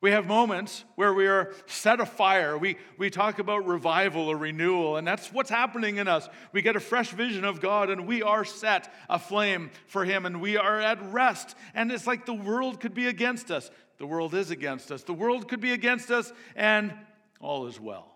[0.02, 2.58] We have moments where we are set afire.
[2.58, 6.28] We, we talk about revival or renewal, and that's what's happening in us.
[6.52, 10.42] We get a fresh vision of God, and we are set aflame for Him, and
[10.42, 11.56] we are at rest.
[11.76, 13.70] And it's like the world could be against us.
[14.00, 15.04] The world is against us.
[15.04, 16.92] The world could be against us, and
[17.40, 18.12] all is well.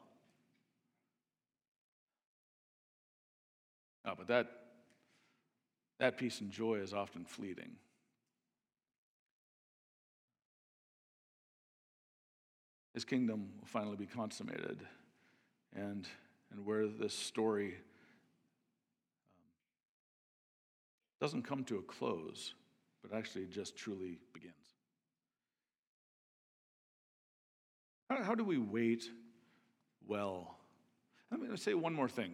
[4.04, 4.48] Oh, but that,
[6.00, 7.78] that peace and joy is often fleeting.
[12.98, 14.80] His kingdom will finally be consummated.
[15.76, 16.08] And,
[16.52, 17.76] and where this story um,
[21.22, 22.56] doesn't come to a close,
[23.04, 24.56] but actually just truly begins.
[28.10, 29.12] How, how do we wait
[30.08, 30.58] well?
[31.30, 32.32] Going to say one more thing.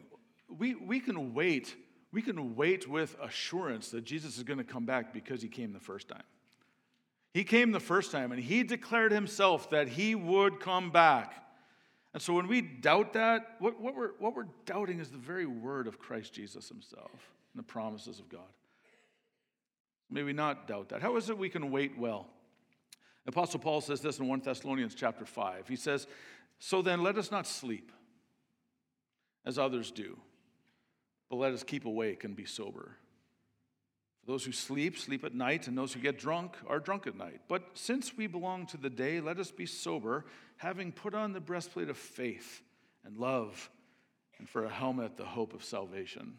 [0.48, 1.76] We, we can wait.
[2.14, 5.74] We can wait with assurance that Jesus is going to come back because he came
[5.74, 6.24] the first time.
[7.34, 11.34] He came the first time and he declared himself that he would come back.
[12.14, 15.48] And so when we doubt that, what, what, we're, what we're doubting is the very
[15.48, 17.12] word of Christ Jesus himself
[17.54, 18.42] and the promises of God.
[20.12, 21.02] May we not doubt that.
[21.02, 22.28] How is it we can wait well?
[23.26, 25.68] Apostle Paul says this in 1 Thessalonians chapter 5.
[25.68, 26.08] He says,
[26.60, 27.92] So then let us not sleep
[29.46, 30.20] as others do,
[31.30, 32.98] but let us keep awake and be sober.
[34.26, 37.42] Those who sleep, sleep at night, and those who get drunk are drunk at night.
[37.50, 40.26] But since we belong to the day, let us be sober,
[40.58, 42.62] having put on the breastplate of faith
[43.04, 43.70] and love,
[44.38, 46.38] and for a helmet, the hope of salvation.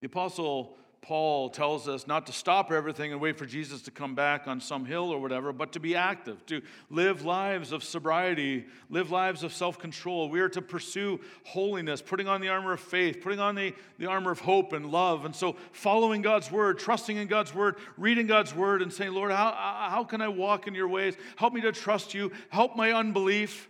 [0.00, 4.14] The Apostle Paul tells us not to stop everything and wait for Jesus to come
[4.14, 8.64] back on some hill or whatever, but to be active, to live lives of sobriety,
[8.88, 10.30] live lives of self control.
[10.30, 14.06] We are to pursue holiness, putting on the armor of faith, putting on the, the
[14.06, 15.26] armor of hope and love.
[15.26, 19.30] And so, following God's word, trusting in God's word, reading God's word, and saying, Lord,
[19.30, 21.18] how, how can I walk in your ways?
[21.36, 23.68] Help me to trust you, help my unbelief.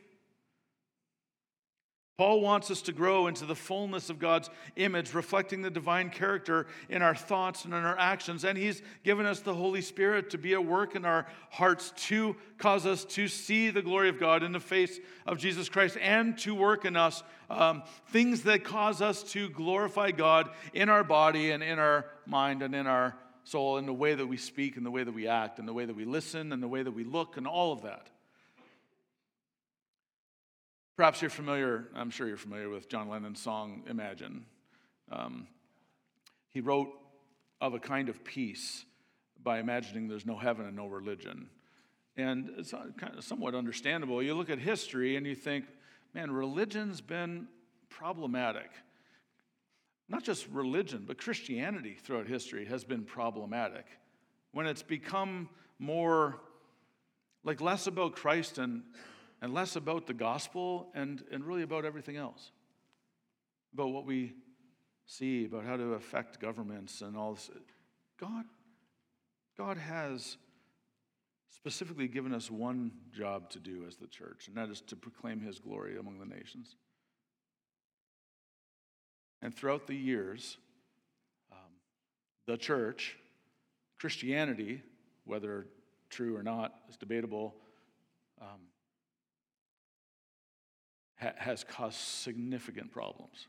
[2.17, 6.69] Paul wants us to grow into the fullness of God's image, reflecting the divine character
[6.89, 8.45] in our thoughts and in our actions.
[8.45, 12.37] And He's given us the Holy Spirit to be at work in our hearts to
[12.57, 16.39] cause us to see the glory of God in the face of Jesus Christ and
[16.39, 21.51] to work in us um, things that cause us to glorify God in our body
[21.51, 24.87] and in our mind and in our soul, in the way that we speak and
[24.87, 26.93] the way that we act and the way that we listen and the way that
[26.93, 28.09] we look and all of that.
[30.97, 34.47] Perhaps you're familiar, I'm sure you're familiar with John Lennon's song Imagine.
[35.11, 35.49] Um,
[36.51, 36.89] he wrote
[37.61, 38.85] of a kind of peace
[39.43, 41.49] by imagining there's no heaven and no religion.
[42.17, 44.23] And it's kind of somewhat understandable.
[44.23, 45.65] You look at history and you think,
[46.15, 47.49] man, religion's been
[47.91, 48.71] problematic.
[50.09, 53.87] Not just religion, but Christianity throughout history has been problematic.
[54.53, 55.49] When it's become
[55.81, 56.41] more
[57.43, 58.83] like less about Christ and
[59.45, 62.51] and less about the gospel and, and really about everything else.
[63.75, 64.33] About what we
[65.05, 67.51] see, about how to affect governments and all this.
[68.19, 68.47] God,
[69.59, 70.39] God has
[71.51, 75.43] specifically given us one job to do as the church, and that is to proclaim
[75.43, 76.77] his glory among the nations.
[79.43, 80.57] And throughout the years,
[81.53, 81.59] um,
[82.47, 83.19] the church,
[84.01, 84.83] Christianity,
[85.27, 85.67] whether
[86.09, 87.55] true or not is debatable,
[88.41, 88.61] um,
[91.17, 93.49] ha- has caused significant problems.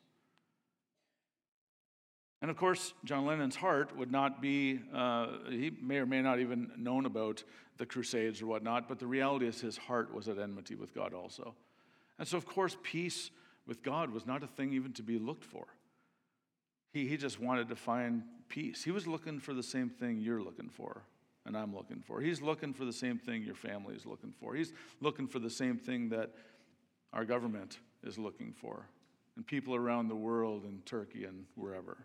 [2.41, 6.39] And of course, John Lennon's heart would not be, uh, he may or may not
[6.39, 7.43] even known about
[7.77, 11.13] the Crusades or whatnot, but the reality is his heart was at enmity with God
[11.13, 11.55] also.
[12.19, 13.31] And so, of course, peace
[13.65, 15.65] with God was not a thing even to be looked for.
[16.93, 18.83] He, he just wanted to find peace.
[18.83, 21.03] He was looking for the same thing you're looking for
[21.45, 22.21] and I'm looking for.
[22.21, 24.55] He's looking for the same thing your family is looking for.
[24.55, 26.31] He's looking for the same thing that
[27.15, 28.87] our government is looking for,
[29.35, 31.97] and people around the world in Turkey and wherever.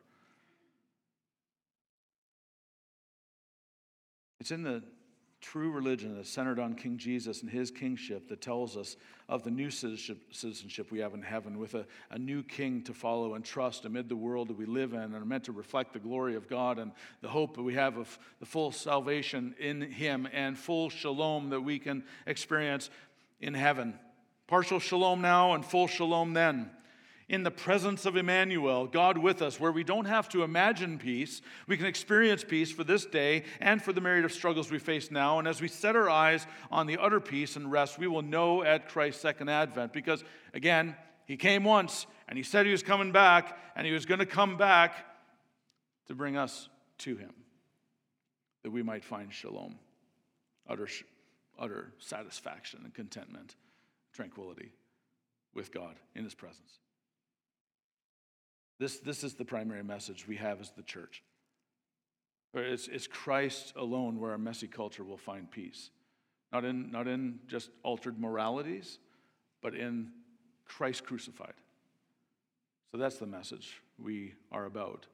[4.41, 4.83] It's in the
[5.41, 8.97] true religion that's centered on King Jesus and his kingship that tells us
[9.29, 13.35] of the new citizenship we have in heaven with a, a new king to follow
[13.35, 15.99] and trust amid the world that we live in and are meant to reflect the
[15.99, 16.93] glory of God and
[17.23, 21.63] the hope that we have of the full salvation in him and full shalom that
[21.63, 22.91] we can experience
[23.41, 23.99] in heaven.
[24.51, 26.71] Partial shalom now and full shalom then
[27.29, 31.41] in the presence of Immanuel, God with us, where we don't have to imagine peace.
[31.69, 35.13] We can experience peace for this day and for the myriad of struggles we face
[35.13, 35.39] now.
[35.39, 38.65] And as we set our eyes on the utter peace and rest, we will know
[38.65, 39.93] at Christ's second advent.
[39.93, 40.97] Because, again,
[41.27, 44.27] he came once and he said he was coming back, and he was going to
[44.27, 44.97] come back
[46.09, 47.33] to bring us to him,
[48.65, 49.77] that we might find shalom,
[50.69, 50.89] utter,
[51.57, 53.55] utter satisfaction and contentment,
[54.13, 54.73] tranquility
[55.55, 56.79] with God in his presence.
[58.79, 61.23] This, this is the primary message we have as the church.
[62.55, 65.91] It's, it's Christ alone where our messy culture will find peace.
[66.53, 68.99] Not in, not in just altered moralities,
[69.63, 70.11] but in
[70.65, 71.55] Christ crucified.
[72.91, 75.07] So that's the message we are about.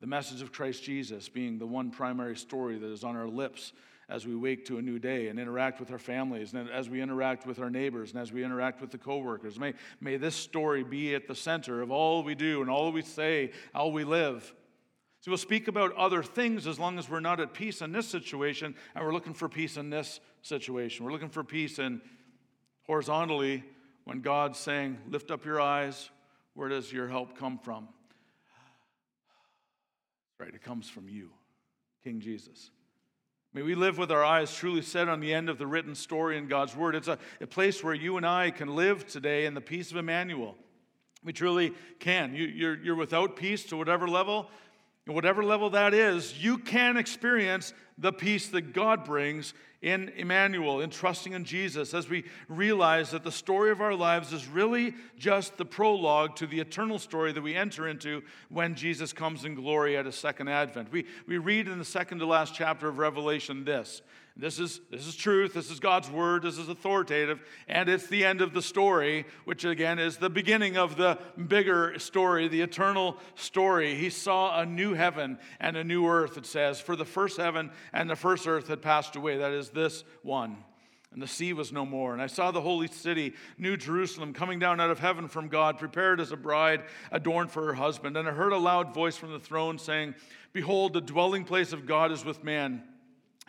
[0.00, 3.72] The message of Christ Jesus being the one primary story that is on our lips
[4.08, 7.02] as we wake to a new day and interact with our families and as we
[7.02, 9.58] interact with our neighbors and as we interact with the coworkers.
[9.58, 13.02] May, may this story be at the center of all we do and all we
[13.02, 14.54] say, how we live.
[15.20, 18.06] So we'll speak about other things as long as we're not at peace in this
[18.06, 21.04] situation and we're looking for peace in this situation.
[21.04, 22.00] We're looking for peace in
[22.86, 23.62] horizontally
[24.04, 26.08] when God's saying, Lift up your eyes.
[26.54, 27.88] Where does your help come from?
[30.40, 31.30] Right, it comes from you,
[32.02, 32.70] King Jesus.
[33.54, 36.36] May we live with our eyes truly set on the end of the written story
[36.36, 36.94] in God's Word.
[36.94, 39.96] It's a, a place where you and I can live today in the peace of
[39.96, 40.54] Immanuel.
[41.24, 42.34] We truly can.
[42.34, 44.50] You, you're, you're without peace to whatever level,
[45.14, 50.90] whatever level that is, you can experience the peace that God brings in Immanuel, in
[50.90, 55.56] trusting in Jesus, as we realize that the story of our lives is really just
[55.56, 59.96] the prologue to the eternal story that we enter into when Jesus comes in glory
[59.96, 60.90] at his second advent.
[60.90, 64.02] We, we read in the second to last chapter of Revelation this
[64.38, 65.52] this is, this is truth.
[65.52, 66.42] This is God's word.
[66.42, 67.40] This is authoritative.
[67.66, 71.18] And it's the end of the story, which again is the beginning of the
[71.48, 73.96] bigger story, the eternal story.
[73.96, 76.80] He saw a new heaven and a new earth, it says.
[76.80, 79.38] For the first heaven and the first earth had passed away.
[79.38, 80.58] That is this one.
[81.12, 82.12] And the sea was no more.
[82.12, 85.78] And I saw the holy city, New Jerusalem, coming down out of heaven from God,
[85.78, 88.16] prepared as a bride adorned for her husband.
[88.16, 90.14] And I heard a loud voice from the throne saying,
[90.52, 92.84] Behold, the dwelling place of God is with man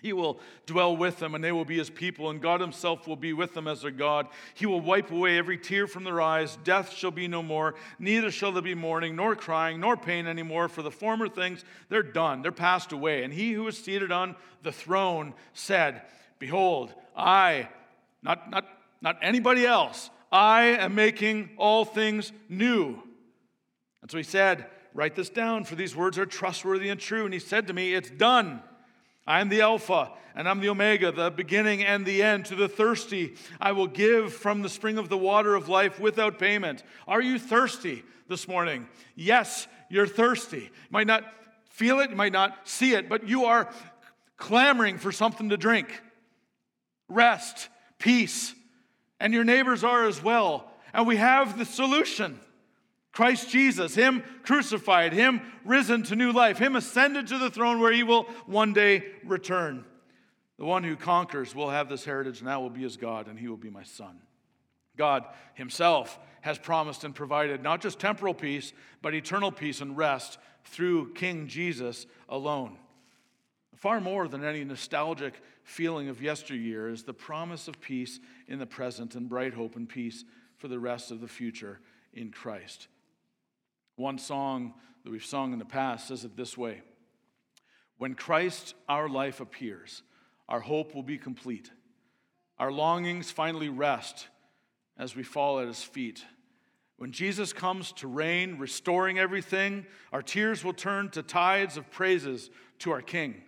[0.01, 3.15] he will dwell with them, and they will be his people, and God himself will
[3.15, 4.27] be with them as their God.
[4.53, 6.57] He will wipe away every tear from their eyes.
[6.63, 10.67] Death shall be no more, neither shall there be mourning, nor crying, nor pain anymore,
[10.67, 13.23] for the former things, they're done, they're passed away.
[13.23, 16.01] And he who is seated on the throne said,
[16.39, 17.69] Behold, I,
[18.23, 18.65] not, not,
[19.01, 23.01] not anybody else, I am making all things new.
[24.01, 27.25] And so he said, Write this down, for these words are trustworthy and true.
[27.25, 28.61] And he said to me, It's done.
[29.27, 32.45] I am the Alpha and I'm the Omega, the beginning and the end.
[32.45, 36.39] To the thirsty, I will give from the spring of the water of life without
[36.39, 36.83] payment.
[37.07, 38.87] Are you thirsty this morning?
[39.15, 40.61] Yes, you're thirsty.
[40.61, 41.23] You might not
[41.69, 43.69] feel it, you might not see it, but you are
[44.37, 46.01] clamoring for something to drink.
[47.07, 48.53] Rest, peace,
[49.19, 50.71] and your neighbors are as well.
[50.93, 52.39] And we have the solution.
[53.19, 57.91] Christ Jesus, Him crucified, Him risen to new life, Him ascended to the throne where
[57.91, 59.83] He will one day return.
[60.57, 63.37] The one who conquers will have this heritage, and that will be His God, and
[63.37, 64.21] He will be my Son.
[64.95, 70.37] God Himself has promised and provided not just temporal peace, but eternal peace and rest
[70.63, 72.77] through King Jesus alone.
[73.75, 78.65] Far more than any nostalgic feeling of yesteryear is the promise of peace in the
[78.65, 80.23] present and bright hope and peace
[80.55, 81.81] for the rest of the future
[82.13, 82.87] in Christ.
[83.99, 86.83] One song that we've sung in the past says it this way
[87.97, 90.03] When Christ, our life, appears,
[90.47, 91.69] our hope will be complete.
[92.57, 94.29] Our longings finally rest
[94.97, 96.23] as we fall at his feet
[96.95, 102.49] When Jesus comes to reign, restoring everything, our tears will turn to tides of praises
[102.79, 103.41] to our King.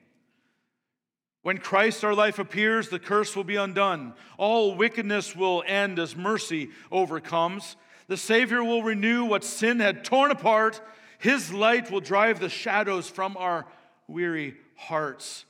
[1.44, 4.16] When Christ our life appears, the curse will be undone.
[4.38, 7.78] All wickedness will end as mercy overcomes.
[8.12, 10.82] The Savior will renew what sin had torn apart.
[11.18, 13.66] His light will drive the shadows from our
[14.06, 15.46] weary hearts.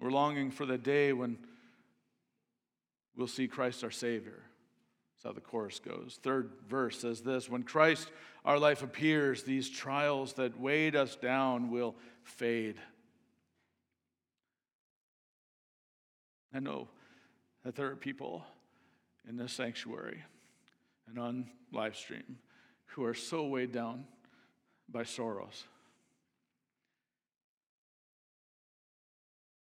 [0.00, 1.36] We're longing for the day when
[3.14, 4.42] we'll see Christ our Savior.
[5.12, 6.18] That's how the chorus goes.
[6.22, 8.10] Third verse says this When Christ
[8.46, 12.76] our life appears, these trials that weighed us down will fade.
[16.54, 16.88] I know
[17.66, 18.46] that there are people
[19.28, 20.22] in this sanctuary
[21.08, 22.38] and on live stream
[22.86, 24.04] who are so weighed down
[24.88, 25.64] by sorrows.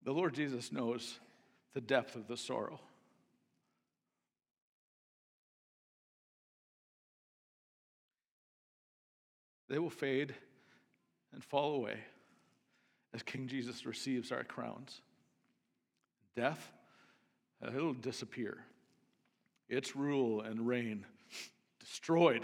[0.04, 1.20] The Lord Jesus knows
[1.74, 2.80] the depth of the sorrow.
[9.70, 10.34] They will fade
[11.34, 11.98] and fall away
[13.14, 15.02] as King Jesus receives our crowns.
[16.36, 16.72] Death,
[17.64, 18.58] uh, it'll disappear.
[19.70, 21.06] Its rule and reign
[21.82, 22.44] destroyed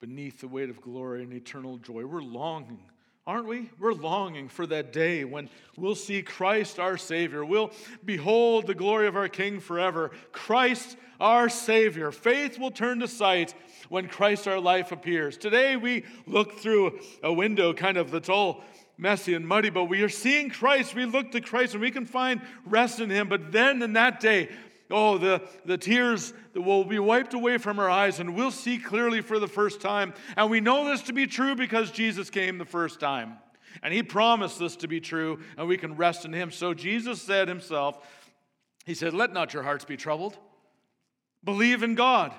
[0.00, 2.04] beneath the weight of glory and eternal joy.
[2.04, 2.80] We're longing
[3.26, 3.70] Aren't we?
[3.78, 7.42] We're longing for that day when we'll see Christ our Savior.
[7.42, 7.70] We'll
[8.04, 10.10] behold the glory of our King forever.
[10.32, 12.12] Christ our Savior.
[12.12, 13.54] Faith will turn to sight
[13.88, 15.38] when Christ our life appears.
[15.38, 18.62] Today we look through a window kind of that's all
[18.98, 20.94] messy and muddy, but we are seeing Christ.
[20.94, 23.30] We look to Christ and we can find rest in Him.
[23.30, 24.50] But then in that day,
[24.96, 28.78] Oh, the, the tears that will be wiped away from our eyes and we'll see
[28.78, 30.14] clearly for the first time.
[30.36, 33.38] And we know this to be true because Jesus came the first time.
[33.82, 36.52] And he promised this to be true, and we can rest in him.
[36.52, 38.06] So Jesus said himself,
[38.86, 40.38] He said, Let not your hearts be troubled.
[41.42, 42.32] Believe in God.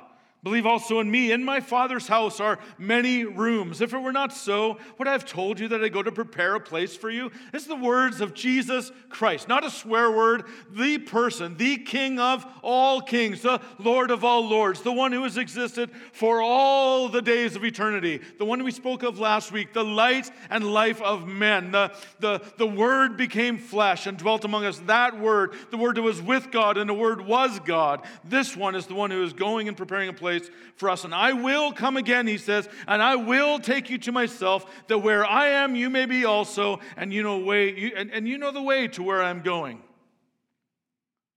[0.45, 1.31] Believe also in me.
[1.31, 3.81] In my Father's house are many rooms.
[3.81, 6.53] If it were not so, would I have told you that I go to prepare
[6.53, 7.31] a place for you?
[7.51, 12.45] It's the words of Jesus Christ, not a swear word, the person, the King of
[12.61, 17.23] all kings, the Lord of all lords, the one who has existed for all the
[17.23, 21.27] days of eternity, the one we spoke of last week, the light and life of
[21.27, 21.71] men.
[21.71, 24.77] The, the, the Word became flesh and dwelt among us.
[24.85, 28.03] That Word, the Word that was with God, and the Word was God.
[28.23, 31.03] This one is the one who is going and preparing a place place for us.
[31.03, 34.99] And I will come again, he says, and I will take you to myself, that
[34.99, 38.37] where I am, you may be also, and you know way, you, and, and you
[38.37, 39.81] know the way to where I'm going.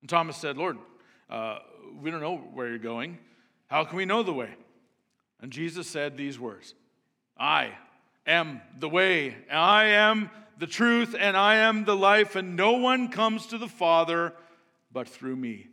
[0.01, 0.79] And Thomas said, Lord,
[1.31, 1.59] uh,
[2.01, 3.19] we don't know where you're going.
[3.69, 4.51] How can we know the way?
[5.41, 6.75] And Jesus said these words
[7.39, 7.71] I
[8.27, 13.09] am the way, I am the truth, and I am the life, and no one
[13.09, 14.33] comes to the Father
[14.91, 15.69] but through me.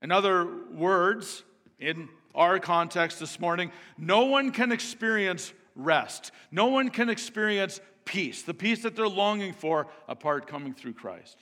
[0.00, 1.44] In other words,
[1.78, 6.32] in our context this morning, no one can experience rest.
[6.50, 11.38] No one can experience peace, the peace that they're longing for, apart coming through Christ.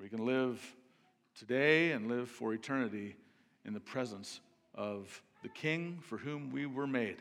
[0.00, 0.60] We can live
[1.38, 3.16] today and live for eternity
[3.64, 4.40] in the presence
[4.74, 7.16] of the King for whom we were made.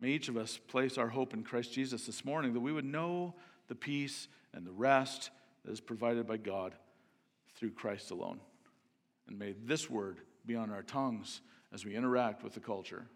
[0.00, 2.84] May each of us place our hope in Christ Jesus this morning that we would
[2.84, 3.34] know
[3.66, 5.30] the peace and the rest
[5.64, 6.74] that is provided by God
[7.56, 8.40] through Christ alone.
[9.26, 11.42] And may this word be on our tongues
[11.74, 13.06] as we interact with the culture.